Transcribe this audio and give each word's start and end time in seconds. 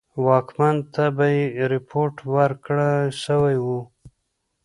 واکمن 0.25 0.77
ته 0.93 1.03
به 1.15 1.25
یې 1.37 1.47
رپوټ 1.73 2.13
ورکړه 2.35 2.89
سوی 3.23 3.55
وو. 3.65 3.79